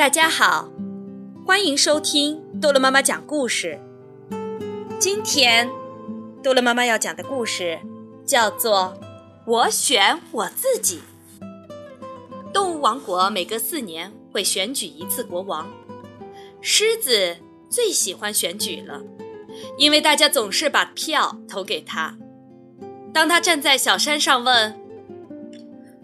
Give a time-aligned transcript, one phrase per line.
[0.00, 0.66] 大家好，
[1.46, 3.78] 欢迎收听逗乐妈妈讲故事。
[4.98, 5.68] 今天，
[6.42, 7.78] 逗乐妈妈要讲的故事
[8.24, 8.98] 叫做
[9.44, 11.02] 《我选我自己》。
[12.50, 15.70] 动物王国每隔四年会选举一次国王，
[16.62, 17.36] 狮子
[17.68, 19.02] 最喜欢选举了，
[19.76, 22.16] 因为大家总是把票投给他。
[23.12, 24.80] 当他站在小山上问：“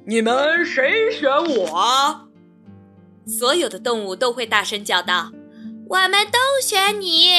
[0.05, 2.21] 你们谁选我？”
[3.27, 5.33] 所有的动物都会大声叫道
[5.91, 7.31] ：“我们都选你！”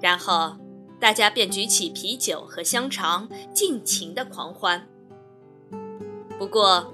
[0.00, 0.56] 然后
[1.00, 4.86] 大家便举起啤酒和香肠，尽情的狂欢。
[6.38, 6.92] 不过，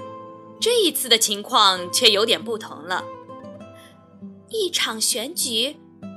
[0.61, 3.05] 这一次的情况却有点不同了。
[4.49, 5.77] 一场选举，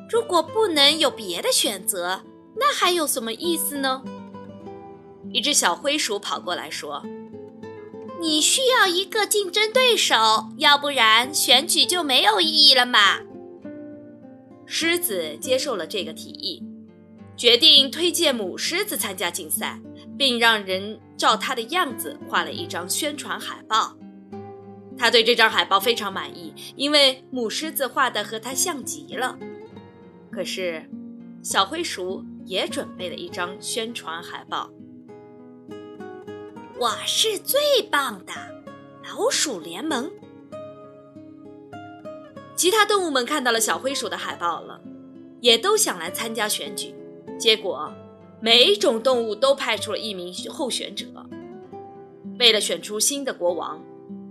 [0.10, 2.22] 如果不能有别的选择，
[2.56, 4.04] 那还有什么意思呢？
[5.32, 7.04] 一只小灰鼠跑过来说。
[8.26, 10.16] 你需要一个竞争对手，
[10.58, 13.20] 要不然选举就没有意义了嘛。
[14.66, 16.64] 狮子接受了这个提议，
[17.38, 19.80] 决定推荐母狮子参加竞赛，
[20.18, 23.96] 并让人照它的样子画了一张宣传海报。
[24.98, 29.38] 他对这张海报非常满意，因为母狮子画的和他像极了。
[30.32, 30.90] 可是，
[31.44, 34.72] 小灰鼠也准备了一张宣传海报。
[36.78, 37.58] 我是最
[37.90, 38.34] 棒的
[39.02, 40.12] 老鼠联盟。
[42.54, 44.82] 其他动物们看到了小灰鼠的海报了，
[45.40, 46.94] 也都想来参加选举。
[47.40, 47.94] 结果，
[48.42, 51.06] 每一种动物都派出了一名候选者。
[52.40, 53.82] 为了选出新的国王，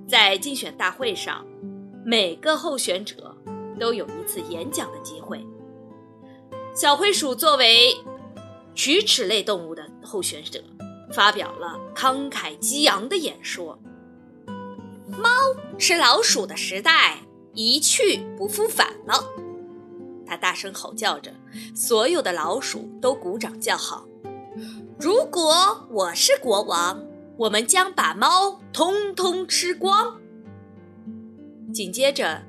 [0.06, 1.46] 在竞选大会上，
[2.04, 3.34] 每个候选者
[3.80, 5.42] 都有一次演讲的机会。
[6.76, 7.96] 小灰鼠作为
[8.74, 10.62] 龋齿类动物的候选者。
[11.14, 13.78] 发表了慷慨激昂的演说。
[15.06, 15.28] 猫
[15.78, 17.18] 吃老鼠的时代
[17.52, 19.24] 一去不复返了，
[20.26, 21.32] 他大声吼叫着，
[21.74, 24.06] 所有的老鼠都鼓掌叫好。
[24.98, 27.04] 如果我是国王，
[27.36, 30.18] 我们将把猫通通吃光。
[31.72, 32.42] 紧接着，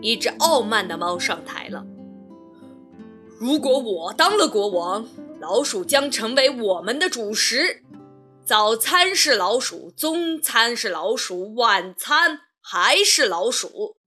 [0.00, 1.84] 一只傲慢的猫上台了。
[3.38, 5.06] 如果我当了国王，
[5.40, 7.82] 老鼠将成为我们的主食。
[8.48, 13.98] 早餐是老鼠，中餐是老鼠，晚餐还是老鼠。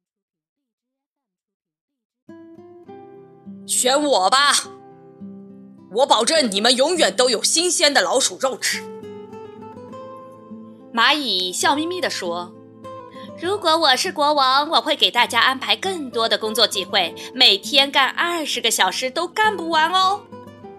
[3.67, 4.51] 选我吧，
[5.97, 8.81] 我保证你们永远都有新鲜的老鼠肉吃。
[10.91, 12.51] 蚂蚁笑眯眯地说
[13.39, 20.23] ：“如果我是国王，我会给大家安排更多的工作机会，每天干二十个小时都干不完哦。”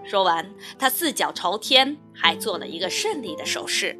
[0.05, 3.99] 说完，他四脚朝天，还做了一个胜利的手势。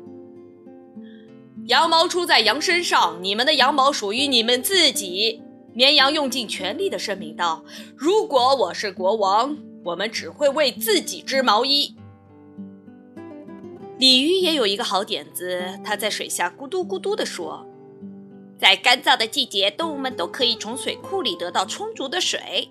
[1.67, 5.43] 羊毛出在羊身上，你们的羊毛属于你们自己。
[5.75, 7.65] 绵羊用尽全力的声明道
[7.97, 11.97] ：“如果我是国王，我们只会为自己织毛衣。”
[13.97, 17.65] 鲤鱼也有一个好点子，它在水下咕嘟咕嘟地说
[18.59, 22.69] ：“在干燥的季节，动物们都可以从水库里得到充足的水。”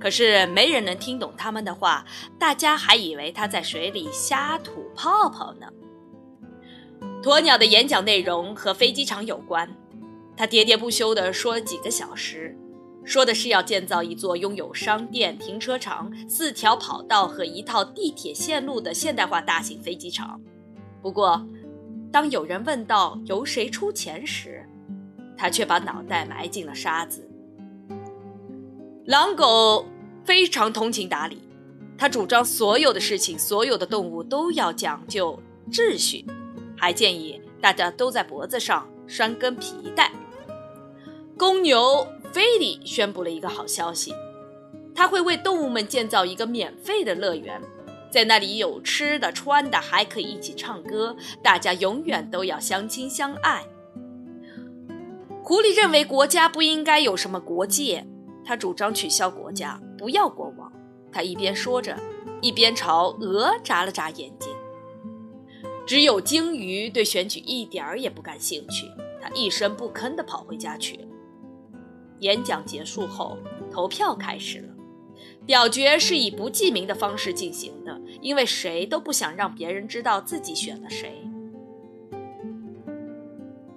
[0.00, 2.04] 可是没人能听懂他们的话，
[2.38, 5.66] 大家还以为他在水里瞎吐泡泡呢。
[7.22, 9.68] 鸵鸟的演讲内容和飞机场有关，
[10.36, 12.56] 他喋喋不休地说了几个小时，
[13.04, 20.40] 说的是要建造一座拥有商店、停车场、四条跑道和一套地铁线路的现代化大型飞机场。
[21.02, 21.44] 不过，
[22.12, 24.64] 当有人问到由谁出钱时，
[25.36, 27.27] 他却把脑袋埋进了沙子。
[29.08, 29.86] 狼狗
[30.22, 31.38] 非常通情达理，
[31.96, 35.40] 他主张所有的事情、所有的动物都要讲究
[35.72, 36.26] 秩序，
[36.76, 40.12] 还建议大家都在脖子上拴根皮带。
[41.38, 44.12] 公牛菲利宣布了一个好消息，
[44.94, 47.58] 他会为动物们建造一个免费的乐园，
[48.10, 53.64] 在那里有吃的、穿的，还可以一起唱歌，大家永远都要相亲相爱。
[55.42, 58.06] 狐狸认为国家不应该有什么国界。
[58.48, 60.72] 他主张取消国家，不要国王。
[61.12, 61.94] 他一边说着，
[62.40, 64.48] 一边朝鹅眨了眨眼睛。
[65.86, 68.86] 只有鲸鱼对选举一点儿也不感兴趣，
[69.20, 71.04] 他一声不吭地跑回家去了。
[72.20, 73.36] 演讲结束后，
[73.70, 74.68] 投票开始了。
[75.44, 81.22] 表决是以不记名的方式进行的，因为谁都不想让别人知道自己选了谁。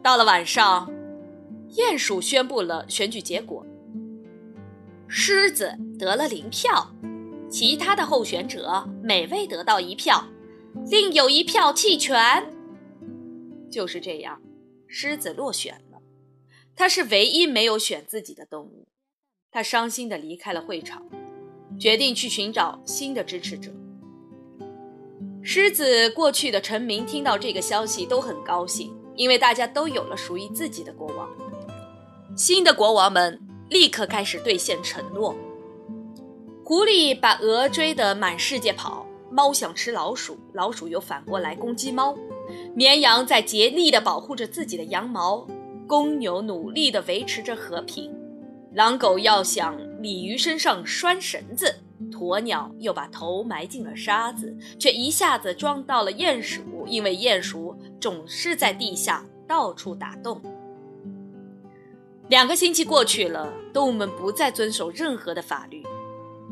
[0.02, 0.90] 到了晚上，
[1.72, 3.66] 鼹鼠宣布了选举结果。
[5.14, 6.90] 狮子得了零票，
[7.50, 10.24] 其他的候选者每位得到一票，
[10.90, 12.50] 另有一票弃权。
[13.70, 14.42] 就是这样，
[14.88, 16.00] 狮子落选了。
[16.78, 18.88] 他是唯一没有选自己的动物。
[19.52, 21.06] 他伤心地离开了会场，
[21.78, 23.70] 决定去寻找新的支持者。
[25.44, 31.30] 狮子过去的臣民听到这个消息都很高兴，因为大家都有了属于自己的国王。
[32.38, 35.34] 新的国王们立刻开始兑现承诺。
[36.62, 42.14] 狐狸把鹅追得满世界跑，猫想吃老鼠，老鼠又反过来攻击猫。
[42.76, 45.48] 绵羊在竭力地保护着自己的羊毛，
[45.88, 48.14] 公牛努力地维持着和平。
[48.74, 51.74] 狼狗要想鲤鱼身上拴绳子，
[52.12, 60.42] 鸵鸟又把头埋进了沙子，却一下子撞到了鼹鼠，因为鼹鼠总是在地下到处打洞。
[62.32, 65.84] 两个星期过去了，动物们不再遵守任何的法律，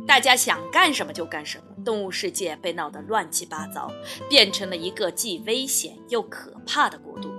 [0.06, 1.64] 大家想干什么就干什么。
[1.86, 3.90] 动物世界被闹得乱七八糟，
[4.30, 7.32] 变成了一个既危险又可怕的国度。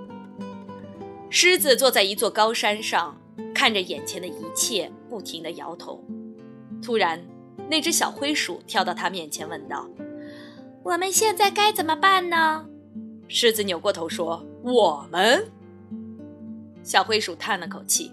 [1.29, 3.15] 狮子坐在一座高山上。
[3.53, 6.03] 看着眼前的一切，不停地摇头。
[6.81, 7.23] 突然，
[7.69, 9.87] 那只小灰鼠跳到他面前，问道
[10.83, 12.65] ：“我们现在该怎么办呢？”
[13.27, 15.47] 狮子扭过头说：“我们。”
[16.83, 18.11] 小灰鼠叹了口气：“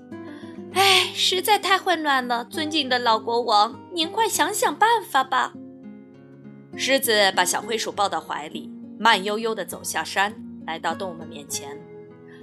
[0.74, 2.44] 唉，实在太混乱了。
[2.44, 5.52] 尊敬的老国王，您快想想办法吧。”
[6.76, 10.34] 狮子把小灰鼠抱到怀里，慢悠悠地走下山，
[10.66, 11.78] 来到动物们面前。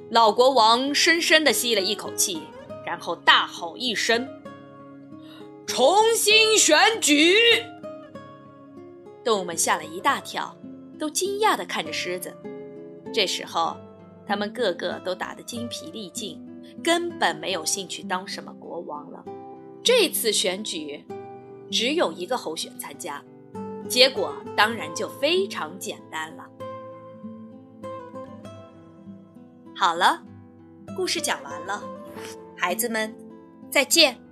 [0.09, 2.41] 老国王深深地吸了一口气。
[2.85, 4.29] 然后大吼一声
[5.65, 7.33] ：“重新选举！”
[9.25, 10.55] 动物们吓了一大跳，
[10.99, 12.31] 都惊讶地看着狮子。
[13.11, 13.75] 这时候，
[14.27, 16.39] 他们个个都打得精疲力尽，
[16.85, 19.25] 根本没有兴趣当什么国王了。
[19.83, 21.03] 这次选举
[21.71, 23.23] 只有一个候选参加，
[23.89, 26.47] 结果当然就非常简单了。
[29.75, 30.21] 好了，
[30.95, 31.83] 故事讲完了。
[32.55, 33.15] 孩子们，
[33.71, 34.24] 再见。